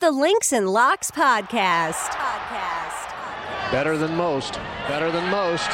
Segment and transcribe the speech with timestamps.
[0.00, 1.92] The Links and Locks Podcast.
[1.92, 3.70] Podcast.
[3.70, 4.54] Better than most.
[4.88, 5.68] Better than most.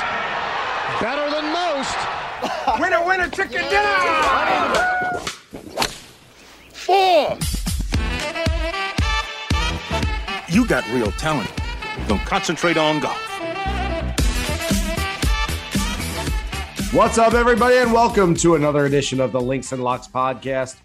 [1.00, 1.96] Better than most.
[2.81, 5.20] winner, winner, chicken dinner!
[6.73, 7.39] Four!
[10.49, 11.53] You got real talent.
[12.09, 13.17] Don't concentrate on golf.
[16.93, 20.79] What's up, everybody, and welcome to another edition of the Links and Locks podcast.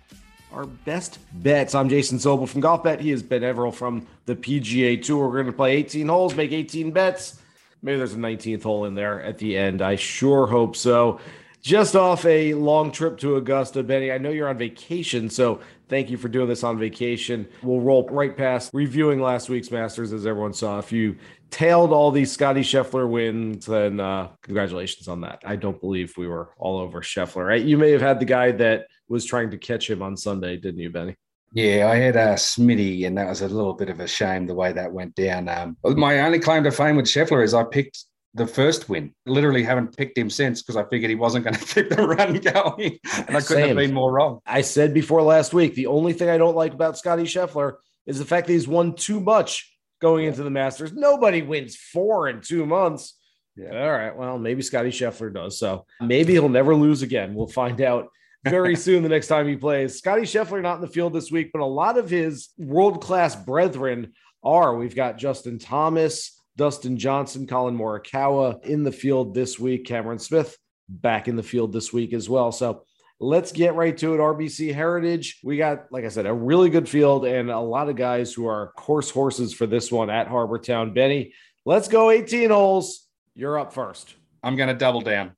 [0.54, 1.74] Our best bets.
[1.74, 3.00] I'm Jason Sobel from Golf Bet.
[3.00, 5.28] He is Ben Everill from the PGA Tour.
[5.28, 7.42] We're going to play 18 holes, make 18 bets.
[7.82, 9.82] Maybe there's a 19th hole in there at the end.
[9.82, 11.22] I sure hope so.
[11.62, 14.12] Just off a long trip to Augusta, Benny.
[14.12, 17.48] I know you're on vacation, so thank you for doing this on vacation.
[17.64, 20.80] We'll roll right past reviewing last week's Masters, as everyone saw.
[20.80, 21.16] If you
[21.50, 25.44] tailed all these Scottie Scheffler wins, then uh, congratulations on that.
[25.46, 27.64] I don't believe we were all over Scheffler, right?
[27.64, 30.80] You may have had the guy that was trying to catch him on Sunday, didn't
[30.80, 31.16] you, Benny?
[31.54, 34.48] Yeah, I had a uh, Smitty, and that was a little bit of a shame
[34.48, 35.50] the way that went down.
[35.50, 39.14] Um, my only claim to fame with Scheffler is I picked the first win.
[39.26, 42.38] Literally haven't picked him since because I figured he wasn't going to keep the run
[42.38, 43.68] going, and I couldn't Same.
[43.68, 44.40] have been more wrong.
[44.46, 47.76] I said before last week the only thing I don't like about Scottie Scheffler
[48.06, 50.94] is the fact that he's won too much going into the Masters.
[50.94, 53.18] Nobody wins four in two months.
[53.58, 53.84] Yeah.
[53.84, 54.16] All right.
[54.16, 55.60] Well, maybe Scottie Scheffler does.
[55.60, 57.36] So maybe he'll never lose again.
[57.36, 58.08] We'll find out
[58.44, 59.98] very soon the next time he plays.
[59.98, 63.36] Scottie Scheffler not in the field this week, but a lot of his world class
[63.36, 64.76] brethren are.
[64.76, 69.86] We've got Justin Thomas, Dustin Johnson, Collin Morikawa in the field this week.
[69.86, 70.58] Cameron Smith
[70.90, 72.52] back in the field this week as well.
[72.52, 72.84] So
[73.20, 74.18] let's get right to it.
[74.18, 75.40] RBC Heritage.
[75.44, 78.48] We got, like I said, a really good field and a lot of guys who
[78.48, 80.94] are course horses for this one at Harbour Town.
[80.94, 81.34] Benny,
[81.66, 83.08] let's go 18 holes.
[83.36, 84.16] You're up first.
[84.44, 85.32] I'm going to double down.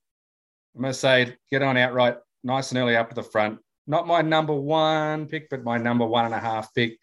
[0.75, 3.59] I'm going to say get on outright nice and early up at the front.
[3.87, 6.97] Not my number one pick, but my number one and a half pick,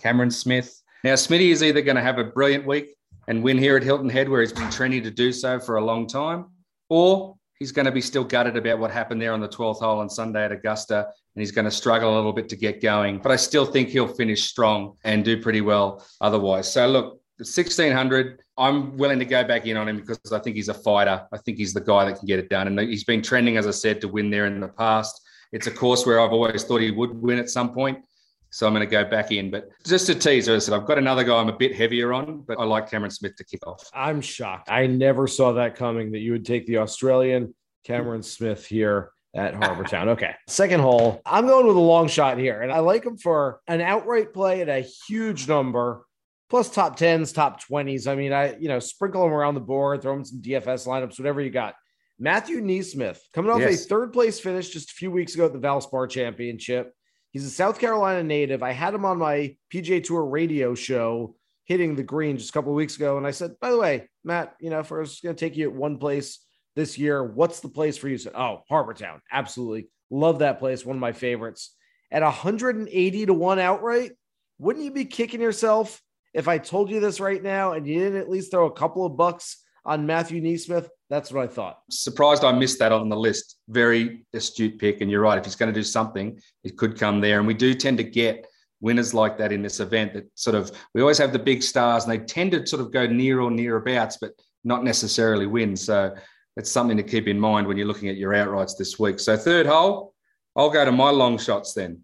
[0.00, 0.80] Cameron Smith.
[1.02, 2.94] Now, Smitty is either going to have a brilliant week
[3.26, 5.84] and win here at Hilton Head, where he's been training to do so for a
[5.84, 6.46] long time,
[6.88, 10.00] or he's going to be still gutted about what happened there on the 12th hole
[10.00, 13.18] on Sunday at Augusta, and he's going to struggle a little bit to get going.
[13.18, 16.72] But I still think he'll finish strong and do pretty well otherwise.
[16.72, 20.68] So, look, 1600, I'm willing to go back in on him because I think he's
[20.68, 21.26] a fighter.
[21.32, 22.66] I think he's the guy that can get it done.
[22.66, 25.20] And he's been trending, as I said, to win there in the past.
[25.52, 28.04] It's a course where I've always thought he would win at some point.
[28.50, 29.50] So I'm going to go back in.
[29.50, 32.12] But just a teaser, as I said, I've got another guy I'm a bit heavier
[32.12, 33.88] on, but I like Cameron Smith to kick off.
[33.94, 34.70] I'm shocked.
[34.70, 39.54] I never saw that coming that you would take the Australian Cameron Smith here at
[39.54, 40.08] Harbour Town.
[40.10, 40.34] Okay.
[40.48, 41.22] Second hole.
[41.24, 44.60] I'm going with a long shot here, and I like him for an outright play
[44.60, 46.04] at a huge number
[46.50, 48.10] plus top 10s, top 20s.
[48.10, 51.18] I mean, I, you know, sprinkle them around the board, throw them some DFS lineups,
[51.18, 51.76] whatever you got.
[52.18, 53.84] Matthew NeSmith coming off yes.
[53.84, 56.92] a third place finish just a few weeks ago at the Valspar Championship.
[57.30, 58.62] He's a South Carolina native.
[58.62, 62.72] I had him on my PGA Tour radio show hitting the green just a couple
[62.72, 63.16] of weeks ago.
[63.16, 65.56] And I said, by the way, Matt, you know, if I was going to take
[65.56, 66.44] you at one place
[66.74, 68.18] this year, what's the place for you?
[68.18, 69.22] Said, oh, Harbour Town.
[69.30, 69.88] Absolutely.
[70.10, 70.84] Love that place.
[70.84, 71.76] One of my favorites.
[72.10, 74.12] At 180 to one outright,
[74.58, 76.02] wouldn't you be kicking yourself
[76.34, 79.04] if I told you this right now and you didn't at least throw a couple
[79.04, 81.80] of bucks on Matthew NeSmith, that's what I thought.
[81.90, 83.56] Surprised I missed that on the list.
[83.68, 85.00] Very astute pick.
[85.00, 85.38] And you're right.
[85.38, 87.38] If he's going to do something, it could come there.
[87.38, 88.46] And we do tend to get
[88.80, 92.04] winners like that in this event that sort of, we always have the big stars
[92.04, 94.32] and they tend to sort of go near or nearabouts, but
[94.64, 95.76] not necessarily win.
[95.76, 96.14] So
[96.56, 99.18] it's something to keep in mind when you're looking at your outrights this week.
[99.18, 100.14] So third hole,
[100.56, 102.02] I'll go to my long shots then.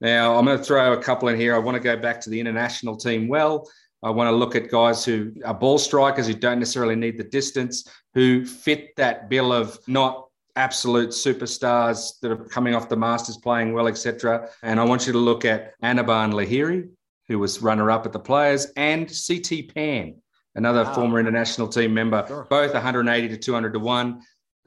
[0.00, 1.54] Now, I'm going to throw a couple in here.
[1.54, 3.68] I want to go back to the international team well.
[4.02, 7.24] I want to look at guys who are ball strikers who don't necessarily need the
[7.24, 13.38] distance, who fit that bill of not absolute superstars that are coming off the Masters
[13.38, 14.48] playing well, etc.
[14.62, 16.88] And I want you to look at Anirban Lahiri,
[17.28, 20.16] who was runner up at the Players, and CT Pan,
[20.54, 20.94] another wow.
[20.94, 22.46] former international team member, sure.
[22.50, 24.20] both 180 to 200 to 1.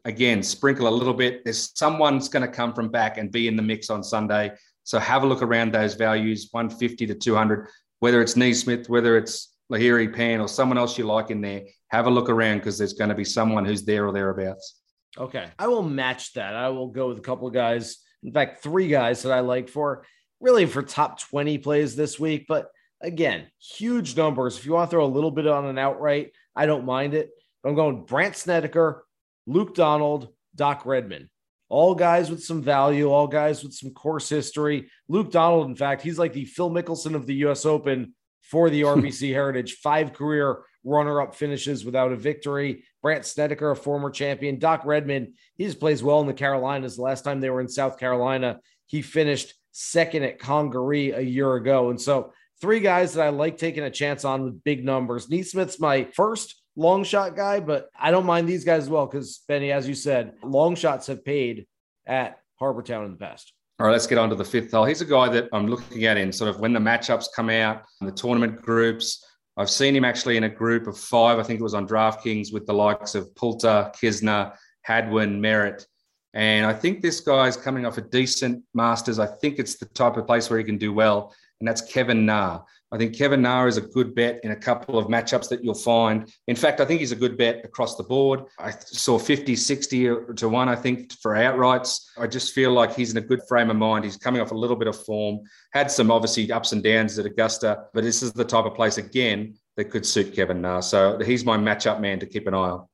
[0.06, 1.44] Again, sprinkle a little bit.
[1.44, 4.52] There's someone's going to come from back and be in the mix on Sunday.
[4.88, 7.68] So have a look around those values, 150 to 200,
[8.00, 11.64] whether it's NeSmith, whether it's Lahiri Pan or someone else you like in there.
[11.90, 14.80] Have a look around because there's going to be someone who's there or thereabouts.
[15.18, 15.50] Okay.
[15.60, 16.56] I will match that.
[16.56, 17.98] I will go with a couple of guys.
[18.24, 20.06] In fact, three guys that I like for
[20.40, 22.46] really for top 20 plays this week.
[22.48, 22.70] But
[23.02, 24.58] again, huge numbers.
[24.58, 27.32] If you want to throw a little bit on an outright, I don't mind it.
[27.66, 29.06] I'm going Brandt Snedeker,
[29.48, 31.30] Luke Donald, Doc Redman
[31.70, 34.90] all guys with some value, all guys with some course history.
[35.08, 38.82] Luke Donald, in fact, he's like the Phil Mickelson of the US Open for the
[38.84, 42.86] RBC Heritage, five career runner up finishes without a victory.
[43.02, 44.58] Brandt Snedeker, a former champion.
[44.58, 46.96] Doc Redman, he just plays well in the Carolinas.
[46.96, 51.56] The last time they were in South Carolina, he finished second at Congaree a year
[51.56, 51.90] ago.
[51.90, 52.32] And so
[52.62, 55.28] three guys that I like taking a chance on with big numbers.
[55.28, 59.42] NeSmith's my first long shot guy, but I don't mind these guys as well because
[59.48, 61.68] Benny, as you said, long shots have paid
[62.06, 63.52] at Harbour Town in the past.
[63.80, 64.86] All right, let's get on to the fifth hole.
[64.86, 67.84] He's a guy that I'm looking at in sort of when the matchups come out,
[68.00, 69.24] the tournament groups.
[69.58, 71.40] I've seen him actually in a group of five.
[71.40, 75.86] I think it was on DraftKings with the likes of Poulter, Kisner, Hadwin, Merritt.
[76.34, 79.18] And I think this guy's coming off a decent Masters.
[79.18, 82.26] I think it's the type of place where he can do well, and that's Kevin
[82.26, 82.62] Na.
[82.92, 85.74] I think Kevin Na is a good bet in a couple of matchups that you'll
[85.74, 86.32] find.
[86.48, 88.44] In fact, I think he's a good bet across the board.
[88.60, 92.06] I saw 50, 60 to one, I think, for outrights.
[92.18, 94.06] I just feel like he's in a good frame of mind.
[94.06, 95.40] He's coming off a little bit of form,
[95.74, 98.98] had some obviously ups and downs at Augusta, but this is the type of place,
[98.98, 100.80] again, that could suit Kevin Na.
[100.80, 102.88] So he's my matchup man to keep an eye on.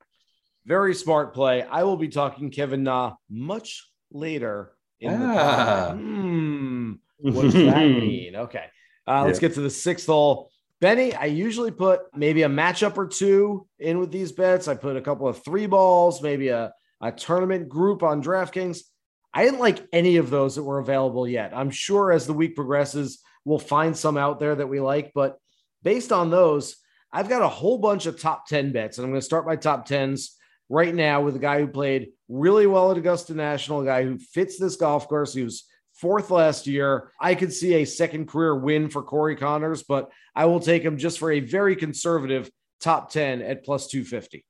[0.66, 1.62] Very smart play.
[1.62, 5.90] I will be talking Kevin Na much later in Ah.
[5.92, 6.94] the Hmm.
[7.20, 8.36] What does that mean?
[8.36, 8.66] Okay.
[9.08, 10.50] Uh, let's get to the sixth hole.
[10.80, 14.68] Benny, I usually put maybe a matchup or two in with these bets.
[14.68, 18.82] I put a couple of three balls, maybe a, a tournament group on DraftKings.
[19.34, 21.56] I didn't like any of those that were available yet.
[21.56, 25.12] I'm sure as the week progresses, we'll find some out there that we like.
[25.16, 25.38] But
[25.84, 26.76] based on those,
[27.12, 28.98] I've got a whole bunch of top 10 bets.
[28.98, 30.32] And I'm going to start my top 10s
[30.70, 34.18] right now with a guy who played really well at Augusta National, a guy who
[34.18, 35.34] fits this golf course.
[35.34, 35.64] He was
[36.04, 37.14] fourth last year.
[37.18, 40.98] I could see a second career win for Corey Conners, but I will take him
[40.98, 42.52] just for a very conservative
[42.82, 44.44] top 10 at plus 250.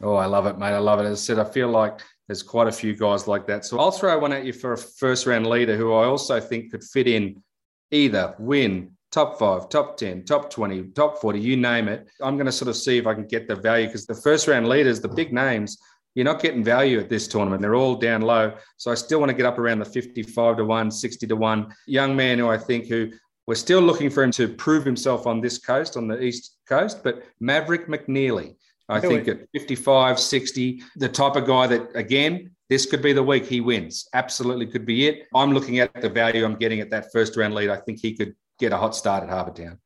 [0.00, 0.68] Oh, I love it, mate.
[0.68, 1.06] I love it.
[1.06, 3.64] As I said, I feel like there's quite a few guys like that.
[3.64, 6.70] So I'll throw one at you for a first round leader who I also think
[6.70, 7.42] could fit in
[7.90, 12.08] either win top five, top 10, top 20, top 40, you name it.
[12.20, 14.46] I'm going to sort of see if I can get the value because the first
[14.46, 15.76] round leaders, the big names,
[16.14, 17.62] you're not getting value at this tournament.
[17.62, 18.54] They're all down low.
[18.76, 21.74] So I still want to get up around the 55 to 1, 60 to 1.
[21.86, 23.10] Young man who I think who
[23.46, 27.02] we're still looking for him to prove himself on this coast, on the East Coast,
[27.02, 28.54] but Maverick McNealy.
[28.88, 29.40] I Do think it.
[29.40, 33.60] at 55, 60, the type of guy that, again, this could be the week he
[33.60, 34.08] wins.
[34.12, 35.26] Absolutely could be it.
[35.34, 37.70] I'm looking at the value I'm getting at that first round lead.
[37.70, 39.78] I think he could get a hot start at Harbour Town.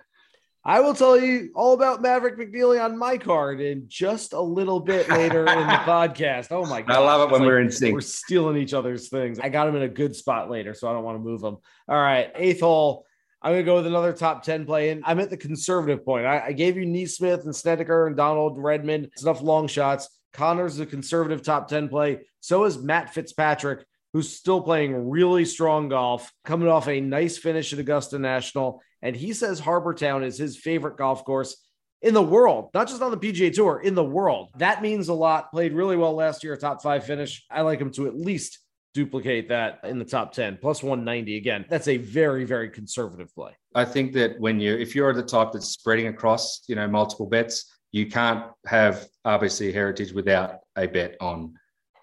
[0.68, 4.80] I will tell you all about Maverick McNealy on my card in just a little
[4.80, 6.48] bit later in the podcast.
[6.50, 6.96] Oh my god.
[6.96, 7.94] I love it when It's we're in sync.
[7.94, 9.38] We're stealing each other's things.
[9.38, 11.58] I got him in a good spot later, so I don't want to move him.
[11.88, 13.06] All right, eighth hole.
[13.40, 14.90] I'm going to go with another top 10 play.
[14.90, 16.26] And I'm at the conservative point.
[16.26, 19.04] I, I gave you NeSmith and Snedeker and Donald Redman.
[19.04, 20.08] It's enough long shots.
[20.32, 22.22] Conners a conservative top 10 play.
[22.40, 23.86] So is Matt Fitzpatrick,
[24.16, 28.80] who's still playing really strong golf, coming off a nice finish at Augusta National.
[29.02, 31.54] And he says Harbour Town is his favorite golf course
[32.00, 34.48] in the world, not just on the PGA Tour, in the world.
[34.56, 35.50] That means a lot.
[35.50, 37.44] Played really well last year, top five finish.
[37.50, 38.58] I like him to at least
[38.94, 43.52] duplicate that in the top 10 plus 190 again that's a very very conservative play
[43.74, 47.26] I think that when you, if you're the type that's spreading across, you know, multiple
[47.26, 51.52] bets, you can't have RBC Heritage without a bet on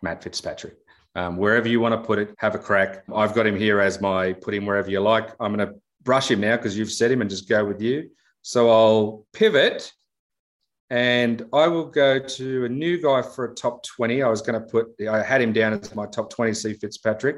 [0.03, 0.75] Matt Fitzpatrick.
[1.15, 3.03] Um, wherever you want to put it, have a crack.
[3.13, 5.29] I've got him here as my put him wherever you like.
[5.39, 8.09] I'm going to brush him now because you've said him and just go with you.
[8.41, 9.93] So I'll pivot
[10.89, 14.21] and I will go to a new guy for a top 20.
[14.21, 17.37] I was going to put, I had him down as my top 20, C Fitzpatrick,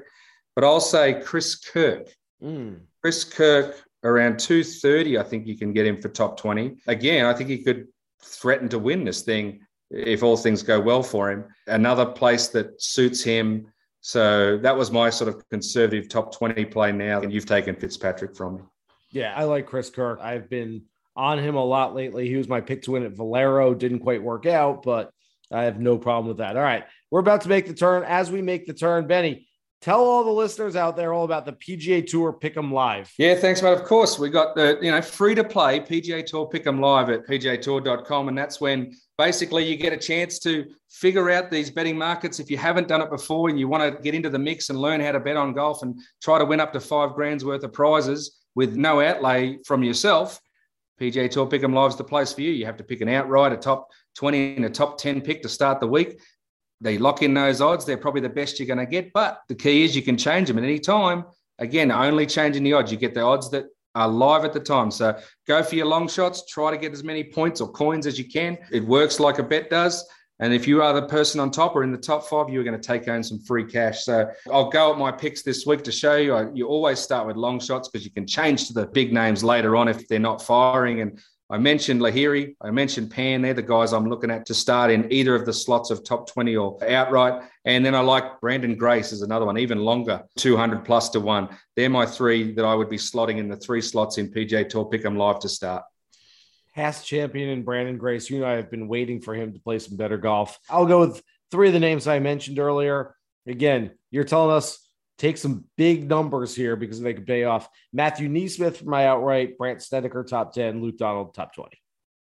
[0.55, 2.07] but I'll say Chris Kirk.
[2.43, 2.79] Mm.
[3.01, 6.77] Chris Kirk around 230, I think you can get him for top 20.
[6.87, 7.87] Again, I think he could
[8.23, 11.45] threaten to win this thing if all things go well for him.
[11.67, 13.67] Another place that suits him.
[14.07, 17.21] So that was my sort of conservative top 20 play now.
[17.21, 18.61] And you've taken Fitzpatrick from me.
[19.11, 20.83] yeah i like chris kirk i've been
[21.15, 24.21] on him a lot lately he was my pick to win at valero didn't quite
[24.21, 25.09] work out but
[25.51, 28.29] i have no problem with that all right we're about to make the turn as
[28.29, 29.47] we make the turn benny
[29.85, 33.35] tell all the listeners out there all about the pga tour pick 'em live Yeah,
[33.35, 33.73] thanks, mate.
[33.73, 37.09] Of course, we got the you know free to play PGA Tour Pick 'em live
[37.09, 41.97] at pgatour.com, and that's when basically you get a chance to figure out these betting
[41.97, 42.39] markets.
[42.39, 44.79] If you haven't done it before and you want to get into the mix and
[44.79, 47.63] learn how to bet on golf and try to win up to five grand's worth
[47.63, 50.39] of prizes with no outlay from yourself,
[50.99, 52.51] PGA Tour Pick 'em Live is the place for you.
[52.51, 55.49] You have to pick an outright, a top 20 and a top 10 pick to
[55.49, 56.19] start the week.
[56.81, 57.85] They lock in those odds.
[57.85, 59.13] They're probably the best you're going to get.
[59.13, 61.25] But the key is you can change them at any time.
[61.59, 62.91] Again, only changing the odds.
[62.91, 63.65] You get the odds that
[63.95, 64.91] are live at the time.
[64.91, 65.17] So
[65.47, 66.45] go for your long shots.
[66.47, 68.57] Try to get as many points or coins as you can.
[68.71, 70.05] It works like a bet does.
[70.39, 72.79] And if you are the person on top or in the top five, you're going
[72.79, 74.03] to take home some free cash.
[74.03, 76.51] So I'll go at my picks this week to show you.
[76.53, 79.77] You always start with long shots because you can change to the big names later
[79.77, 80.99] on if they're not firing.
[80.99, 83.43] And I mentioned Lahiri, I mentioned Pan.
[83.43, 86.27] They're the guys I'm looking at to start in either of the slots of top
[86.27, 87.43] 20 or outright.
[87.65, 91.49] And then I like Branden Grace as another one, even longer, 200 plus to one.
[91.75, 94.85] They're my three that I would be slotting in the three slots in PGA Tour
[94.85, 95.83] Pick'em Live to start.
[96.73, 99.77] Past champion and Branden Grace, you and I have been waiting for him to play
[99.77, 100.57] some better golf.
[100.67, 101.21] I'll go with
[101.51, 103.15] three of the names I mentioned earlier.
[103.45, 104.84] Again, you're telling us
[105.17, 107.69] take some big numbers here because they could pay off.
[107.93, 111.77] Matthew NeSmith for my outright, Brandt Snedeker top 10, Luke Donald top 20.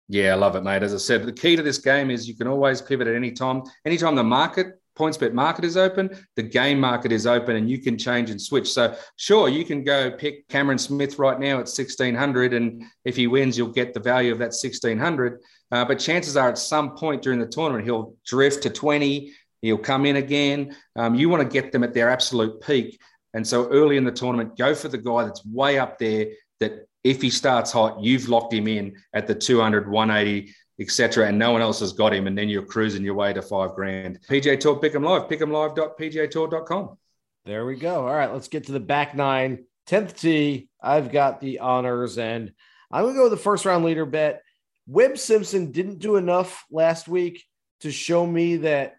[0.07, 0.83] Yeah, I love it, mate.
[0.83, 3.31] As I said, the key to this game is you can always pivot at any
[3.31, 3.63] time.
[3.85, 7.79] Anytime the market, points bet market is open, the game market is open, and you
[7.79, 8.71] can change and switch.
[8.71, 13.27] So, sure, you can go pick Cameron Smith right now at 1600, and if he
[13.27, 15.41] wins, you'll get the value of that 1600.
[15.71, 19.77] Uh, but chances are at some point during the tournament, he'll drift to 20, He'll
[19.77, 20.75] come in again.
[20.95, 22.99] Um, you want to get them at their absolute peak.
[23.33, 26.27] And so early in the tournament, go for the guy that's way up there
[26.59, 31.27] that if he starts hot, you've locked him in at the 200, 180, etc.
[31.27, 32.27] And no one else has got him.
[32.27, 34.19] And then you're cruising your way to five grand.
[34.29, 36.97] PGA Tour Pick 'em Live, pick'emlive.pgatour.com.
[37.45, 38.07] There we go.
[38.07, 39.65] All right, let's get to the back nine.
[39.87, 40.69] 10th tee.
[40.81, 42.53] I've got the honors, and
[42.91, 44.41] I'm going to go with the first round leader bet.
[44.87, 47.43] Webb Simpson didn't do enough last week
[47.81, 48.95] to show me that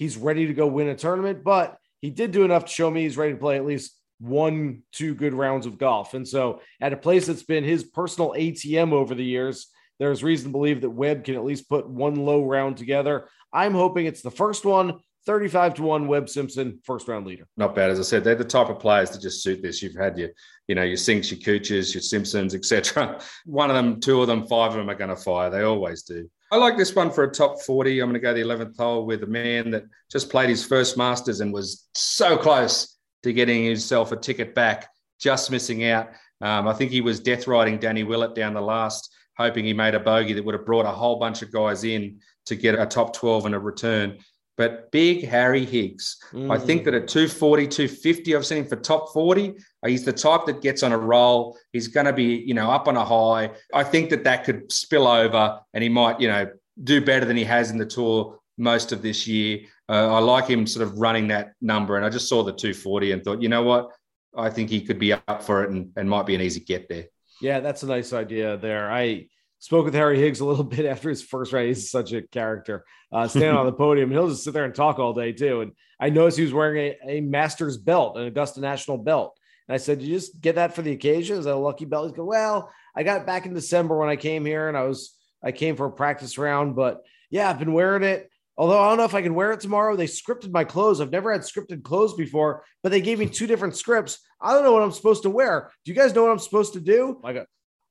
[0.00, 3.02] he's ready to go win a tournament, but he did do enough to show me
[3.02, 6.14] he's ready to play at least one, two good rounds of golf.
[6.14, 10.46] And so, at a place that's been his personal ATM over the years, there's reason
[10.46, 13.28] to believe that Webb can at least put one low round together.
[13.52, 15.00] I'm hoping it's the first one.
[15.26, 17.46] 35 to 1 Webb Simpson first round leader.
[17.58, 19.82] Not bad as I said they're the type of players that just suit this.
[19.82, 20.30] You've had your
[20.66, 23.20] you know your Cinks, your Cooches, your Simpsons, etc.
[23.44, 25.50] One of them, two of them, five of them are going to fire.
[25.50, 26.30] They always do.
[26.52, 28.00] I like this one for a top 40.
[28.00, 30.96] I'm going to go the 11th hole with a man that just played his first
[30.96, 34.88] Masters and was so close to getting himself a ticket back,
[35.20, 36.08] just missing out.
[36.40, 39.94] Um, I think he was death riding Danny Willett down the last, hoping he made
[39.94, 42.86] a bogey that would have brought a whole bunch of guys in to get a
[42.86, 44.18] top 12 and a return.
[44.56, 46.52] But big Harry Higgs, mm.
[46.52, 49.54] I think that at 240, 250, I've seen him for top 40.
[49.86, 51.56] He's the type that gets on a roll.
[51.72, 53.50] He's going to be, you know, up on a high.
[53.72, 56.50] I think that that could spill over and he might, you know,
[56.84, 59.60] do better than he has in the tour most of this year.
[59.88, 61.96] Uh, I like him sort of running that number.
[61.96, 63.90] And I just saw the 240 and thought, you know what?
[64.36, 66.88] I think he could be up for it and, and might be an easy get
[66.88, 67.06] there.
[67.40, 68.92] Yeah, that's a nice idea there.
[68.92, 71.68] I spoke with Harry Higgs a little bit after his first round.
[71.68, 72.84] He's such a character.
[73.10, 75.62] Uh, standing on the podium, he'll just sit there and talk all day too.
[75.62, 79.36] And I noticed he was wearing a, a Masters belt, an Augusta National belt.
[79.68, 81.38] And I said, "You just get that for the occasion?
[81.38, 84.08] Is that a lucky belt?" He's go, "Well, I got it back in December when
[84.08, 87.58] I came here, and I was I came for a practice round, but yeah, I've
[87.58, 89.96] been wearing it." Although I don't know if I can wear it tomorrow.
[89.96, 91.00] They scripted my clothes.
[91.00, 94.18] I've never had scripted clothes before, but they gave me two different scripts.
[94.38, 95.70] I don't know what I'm supposed to wear.
[95.84, 97.20] Do you guys know what I'm supposed to do?
[97.24, 97.46] I go,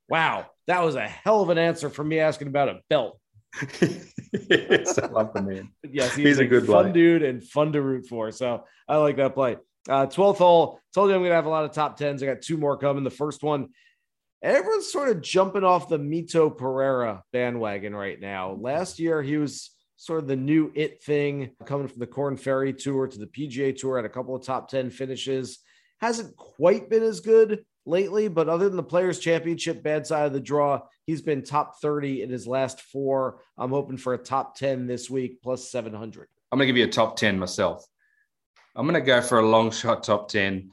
[0.09, 3.19] wow, that was a hell of an answer for me asking about a belt.
[3.71, 5.71] yes, I love the man.
[5.83, 6.91] Yes, he's, he's a, a, good fun play.
[6.93, 8.31] dude and fun to root for.
[8.31, 9.57] So I like that play.
[9.87, 10.79] Uh, 12th hole.
[10.93, 12.21] Told you I'm going to have a lot of top tens.
[12.21, 13.03] I got two more coming.
[13.03, 13.69] The first one,
[14.41, 18.57] everyone's sort of jumping off the Mito Pereira bandwagon right now.
[18.59, 22.73] Last year, he was sort of the new it thing coming from the Corn Ferry
[22.73, 25.59] Tour to the PGA Tour, had a couple of top 10 finishes.
[25.99, 30.33] Hasn't quite been as good lately, but other than the Players Championship, bad side of
[30.33, 33.41] the draw, he's been top 30 in his last four.
[33.57, 36.29] I'm hoping for a top 10 this week, plus 700.
[36.51, 37.85] I'm going to give you a top 10 myself.
[38.75, 40.69] I'm going to go for a long shot top 10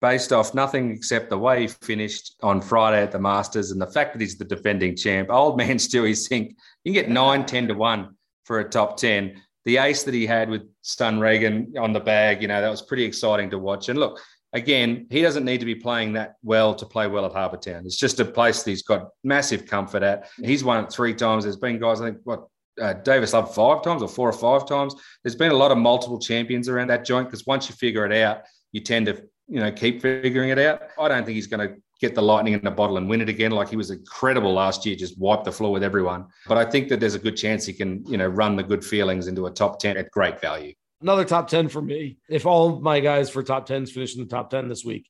[0.00, 3.86] based off nothing except the way he finished on Friday at the Masters and the
[3.86, 5.28] fact that he's the defending champ.
[5.30, 9.40] Old man Stewie Cink, you can get 9, 10 to 1 for a top 10.
[9.66, 12.82] The ace that he had with Stun Regan on the bag, you know, that was
[12.82, 13.90] pretty exciting to watch.
[13.90, 14.18] And look,
[14.54, 17.84] again, he doesn't need to be playing that well to play well at Harbour Town.
[17.84, 20.30] It's just a place that he's got massive comfort at.
[20.42, 21.44] He's won it three times.
[21.44, 22.46] There's been guys, I think, what,
[22.80, 24.94] uh, Davis Love five times or four or five times.
[25.22, 28.12] There's been a lot of multiple champions around that joint because once you figure it
[28.12, 30.82] out, you tend to, you know, keep figuring it out.
[30.98, 33.28] I don't think he's going to get the lightning in the bottle and win it
[33.28, 33.50] again.
[33.50, 36.26] Like he was incredible last year, just wiped the floor with everyone.
[36.46, 38.84] But I think that there's a good chance he can, you know, run the good
[38.84, 42.18] feelings into a top 10 at great value another top 10 for me.
[42.28, 45.08] If all my guys for top 10s finish in the top 10 this week,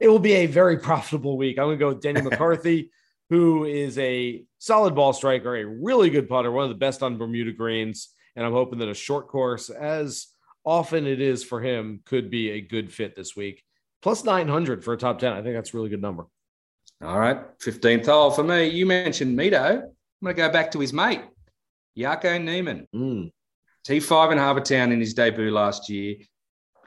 [0.00, 1.58] it will be a very profitable week.
[1.58, 2.90] I'm going to go with Denny McCarthy,
[3.32, 7.16] who is a solid ball striker, a really good putter, one of the best on
[7.16, 8.10] Bermuda greens.
[8.36, 10.26] And I'm hoping that a short course, as
[10.66, 13.64] often it is for him, could be a good fit this week.
[14.02, 15.32] Plus 900 for a top 10.
[15.32, 16.26] I think that's a really good number.
[17.02, 17.38] All right.
[17.60, 18.66] 15th hole for me.
[18.68, 19.76] You mentioned Mito.
[19.76, 19.90] I'm
[20.22, 21.22] going to go back to his mate,
[21.96, 22.86] Joaco Niemann.
[22.94, 23.32] Mm.
[23.88, 26.16] T5 in Harbour Town in his debut last year.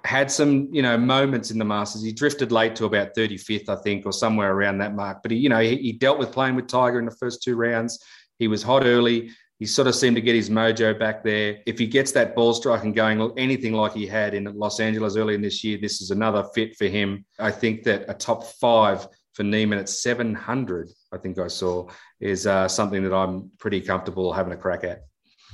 [0.05, 2.03] Had some, you know, moments in the Masters.
[2.03, 5.21] He drifted late to about 35th, I think, or somewhere around that mark.
[5.21, 7.55] But he, you know, he, he dealt with playing with Tiger in the first two
[7.55, 8.03] rounds.
[8.37, 9.31] He was hot early.
[9.59, 11.59] He sort of seemed to get his mojo back there.
[11.65, 15.35] If he gets that ball striking going, anything like he had in Los Angeles earlier
[15.35, 17.25] in this year, this is another fit for him.
[17.39, 21.87] I think that a top five for Niemann at 700, I think I saw,
[22.19, 25.03] is uh, something that I'm pretty comfortable having a crack at.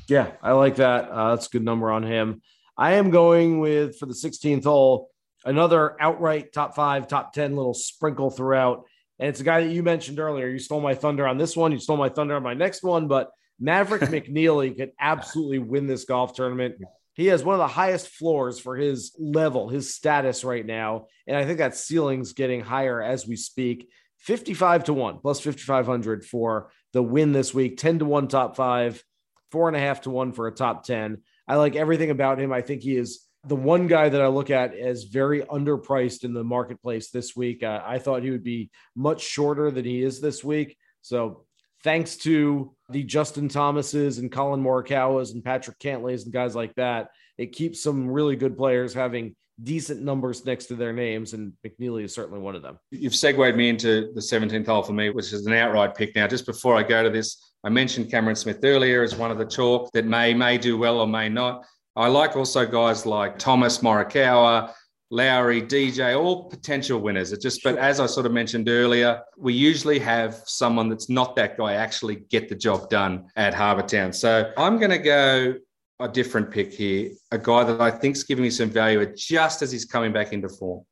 [0.07, 1.09] Yeah, I like that.
[1.09, 2.41] Uh, that's a good number on him.
[2.81, 5.11] I am going with for the 16th hole
[5.45, 8.85] another outright top five, top 10 little sprinkle throughout.
[9.19, 10.47] And it's a guy that you mentioned earlier.
[10.47, 11.71] You stole my thunder on this one.
[11.71, 13.07] You stole my thunder on my next one.
[13.07, 16.77] But Maverick McNealy could absolutely win this golf tournament.
[17.13, 21.05] He has one of the highest floors for his level, his status right now.
[21.27, 23.89] And I think that ceiling's getting higher as we speak.
[24.21, 29.03] 55 to 1 plus 5,500 for the win this week, 10 to 1 top five,
[29.51, 31.19] four and a half to 1 for a top 10.
[31.51, 32.53] I like everything about him.
[32.53, 36.33] I think he is the one guy that I look at as very underpriced in
[36.33, 37.61] the marketplace this week.
[37.61, 40.77] Uh, I thought he would be much shorter than he is this week.
[41.01, 41.43] So
[41.83, 47.09] thanks to the Justin Thomases and Collin Morikawas and Patrick Cantlays and guys like that,
[47.37, 52.03] it keeps some really good players having decent numbers next to their names, and McNealy
[52.03, 52.79] is certainly one of them.
[52.91, 56.15] You've segued me into the 17th hole for me, which is an outright pick.
[56.15, 59.37] Now, just before I go to this, I mentioned Cameron Smith earlier as one of
[59.37, 61.63] the chalk that may may do well or may not.
[61.95, 64.73] I like also guys like Thomas Morikawa,
[65.11, 67.33] Lowry, DJ, all potential winners.
[67.33, 71.35] It just, but as I sort of mentioned earlier, we usually have someone that's not
[71.35, 74.13] that guy actually get the job done at Harbour Town.
[74.13, 75.55] So I'm going to go
[76.01, 79.61] a different pick here, a guy that I think is giving me some value just
[79.61, 80.85] as he's coming back into form.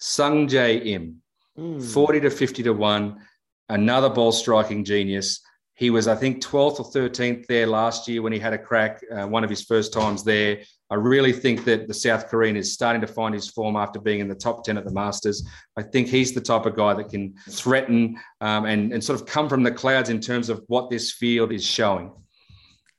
[0.00, 1.16] Sungjae Im,
[1.58, 1.82] mm.
[1.82, 3.16] 40 to 50 to 1,
[3.68, 5.40] another ball striking genius.
[5.74, 9.02] He was, I think, 12th or 13th there last year when he had a crack,
[9.14, 10.60] uh, one of his first times there.
[10.88, 14.20] I really think that the South Korean is starting to find his form after being
[14.20, 15.46] in the top 10 at the Masters.
[15.76, 19.26] I think he's the type of guy that can threaten um, and, and sort of
[19.26, 22.10] come from the clouds in terms of what this field is showing.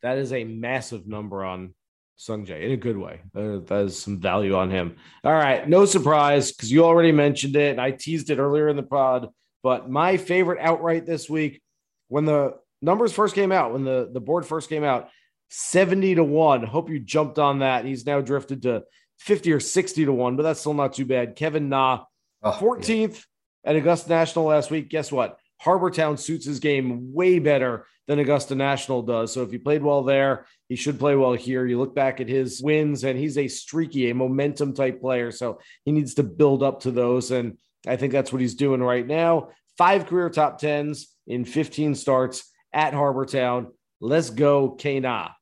[0.07, 1.73] That is a massive number on
[2.17, 3.19] Sungjae in a good way.
[3.35, 4.95] Uh, that is some value on him.
[5.25, 5.67] All right.
[5.67, 7.71] No surprise because you already mentioned it.
[7.71, 9.27] And I teased it earlier in the pod.
[9.63, 11.61] But my favorite outright this week,
[12.07, 15.09] when the numbers first came out, when the, the board first came out,
[15.49, 16.63] 70 to 1.
[16.63, 17.83] Hope you jumped on that.
[17.83, 18.83] He's now drifted to
[19.19, 21.35] 50 or 60 to 1, but that's still not too bad.
[21.35, 22.05] Kevin Na,
[22.43, 23.25] oh, 14th
[23.65, 23.71] yeah.
[23.71, 24.87] at Augusta National last week.
[24.87, 25.37] Guess what?
[25.59, 29.33] Harbour Town suits his game way better than Augusta National does.
[29.33, 31.65] So if he played well there, he should play well here.
[31.65, 35.31] You look back at his wins, and he's a streaky, a momentum type player.
[35.31, 37.31] So he needs to build up to those.
[37.31, 39.49] And I think that's what he's doing right now.
[39.77, 43.71] Five career top tens in 15 starts at Harbour Town.
[43.99, 45.35] Let's go, Kana.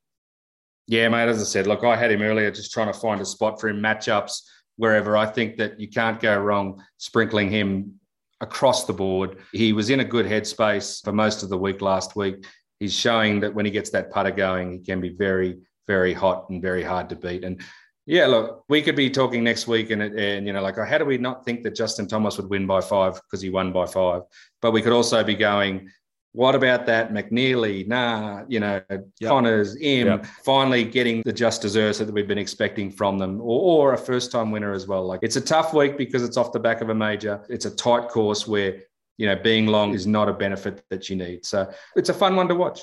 [0.88, 1.28] Yeah, mate.
[1.28, 3.70] As I said, look, I had him earlier just trying to find a spot for
[3.70, 4.42] him matchups
[4.78, 5.18] wherever.
[5.18, 8.00] I think that you can't go wrong sprinkling him
[8.42, 9.38] across the board.
[9.52, 12.46] He was in a good headspace for most of the week last week.
[12.80, 16.50] He's showing that when he gets that putter going, he can be very, very hot
[16.50, 17.44] and very hard to beat.
[17.44, 17.62] And
[18.06, 21.06] yeah, look, we could be talking next week, and, and you know, like, how do
[21.06, 24.22] we not think that Justin Thomas would win by five because he won by five?
[24.62, 25.90] But we could also be going,
[26.36, 27.88] what about that McNealy?
[27.88, 29.06] Nah, you know, yep.
[29.24, 30.26] Conners, Im, yep.
[30.44, 34.34] finally getting the just desserts that we've been expecting from them, or, or a first
[34.34, 35.06] time winner as well.
[35.06, 37.42] Like it's a tough week because it's off the back of a major.
[37.48, 38.82] It's a tight course where,
[39.18, 41.46] you know, being long is not a benefit that you need.
[41.46, 42.82] So it's a fun one to watch.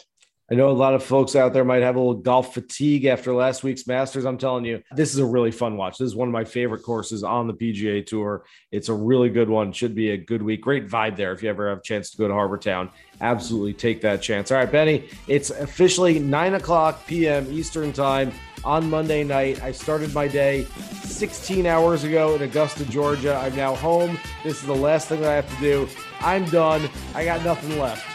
[0.52, 3.32] I know a lot of folks out there might have a little golf fatigue after
[3.32, 4.26] last week's Masters.
[4.26, 5.96] I'm telling you, this is a really fun watch.
[5.96, 8.44] This is one of my favorite courses on the PGA Tour.
[8.70, 9.72] It's a really good one.
[9.72, 10.60] Should be a good week.
[10.60, 12.90] Great vibe there if you ever have a chance to go to Harbour Town.
[13.22, 14.52] Absolutely take that chance.
[14.52, 17.50] All right, Benny, it's officially 9 o'clock p.m.
[17.50, 18.30] Eastern Time
[18.62, 19.62] on Monday night.
[19.62, 20.64] I started my day
[21.04, 23.36] 16 hours ago in Augusta, Georgia.
[23.36, 24.18] I'm now home.
[24.44, 25.88] This is the last thing that I have to do.
[26.20, 26.90] I'm done.
[27.14, 28.06] I got nothing left.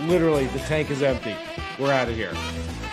[0.00, 1.36] Literally, the tank is empty.
[1.78, 2.32] We're out of here.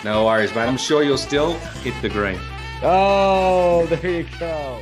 [0.04, 0.68] No worries, man.
[0.68, 2.40] I'm sure you'll still hit the green.
[2.82, 4.80] Oh, there you go.